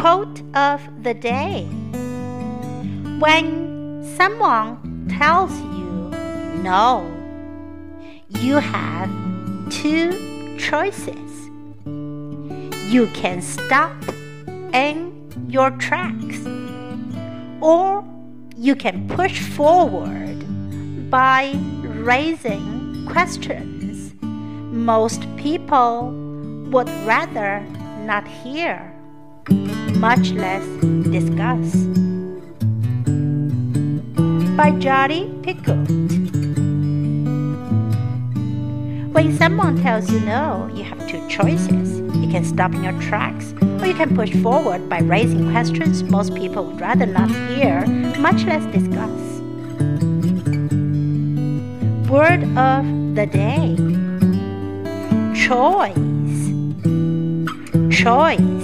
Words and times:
Quote 0.00 0.42
of 0.54 0.80
the 1.02 1.12
day 1.12 1.64
When 3.18 4.04
someone 4.16 5.08
tells 5.08 5.52
you 5.60 6.10
no, 6.62 7.12
you 8.28 8.56
have 8.56 9.10
two 9.70 10.56
choices. 10.58 11.30
You 11.84 13.08
can 13.12 13.42
stop 13.42 13.96
in 14.72 15.12
your 15.48 15.70
tracks, 15.72 16.46
or 17.60 18.04
you 18.56 18.76
can 18.76 19.08
push 19.08 19.40
forward 19.40 20.38
by 21.10 21.54
raising 21.82 23.04
questions 23.10 24.14
most 24.78 25.22
people 25.36 26.12
would 26.70 26.88
rather 27.04 27.60
not 28.06 28.26
hear, 28.28 28.94
much 29.98 30.30
less 30.32 30.64
discuss. 31.10 31.74
By 34.56 34.70
Jodi 34.78 35.26
Picoult. 35.42 35.88
When 39.12 39.36
someone 39.36 39.80
tells 39.82 40.10
you 40.10 40.20
no, 40.20 40.70
you 40.74 40.84
have 40.84 41.06
two 41.08 41.26
choices. 41.28 41.98
You 41.98 42.28
can 42.30 42.44
stop 42.44 42.72
in 42.74 42.84
your 42.84 43.00
tracks, 43.00 43.52
or 43.80 43.86
you 43.86 43.94
can 43.94 44.14
push 44.14 44.32
forward 44.42 44.88
by 44.88 45.00
raising 45.00 45.50
questions 45.50 46.02
most 46.04 46.34
people 46.34 46.64
would 46.66 46.80
rather 46.80 47.06
not 47.06 47.30
hear, 47.50 47.86
much 48.18 48.44
less 48.44 48.64
discuss. 48.66 49.10
Word 52.08 52.44
of 52.56 52.84
the 53.14 53.26
day 53.26 53.76
choice 55.34 55.94
choice 57.90 58.57